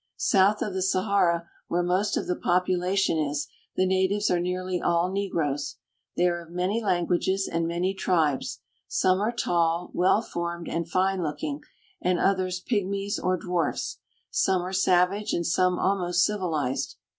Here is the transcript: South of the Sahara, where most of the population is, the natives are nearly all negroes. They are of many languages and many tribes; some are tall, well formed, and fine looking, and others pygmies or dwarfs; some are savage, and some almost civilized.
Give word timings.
South 0.17 0.63
of 0.63 0.73
the 0.73 0.81
Sahara, 0.81 1.47
where 1.67 1.83
most 1.83 2.17
of 2.17 2.25
the 2.25 2.35
population 2.35 3.19
is, 3.19 3.47
the 3.75 3.85
natives 3.85 4.31
are 4.31 4.39
nearly 4.39 4.81
all 4.81 5.11
negroes. 5.11 5.75
They 6.17 6.27
are 6.27 6.41
of 6.41 6.49
many 6.49 6.81
languages 6.83 7.47
and 7.47 7.67
many 7.67 7.93
tribes; 7.93 8.61
some 8.87 9.19
are 9.21 9.31
tall, 9.31 9.91
well 9.93 10.23
formed, 10.23 10.67
and 10.67 10.89
fine 10.89 11.21
looking, 11.21 11.61
and 12.01 12.17
others 12.17 12.59
pygmies 12.63 13.19
or 13.23 13.37
dwarfs; 13.37 13.99
some 14.31 14.63
are 14.63 14.73
savage, 14.73 15.33
and 15.33 15.45
some 15.45 15.77
almost 15.77 16.25
civilized. 16.25 16.95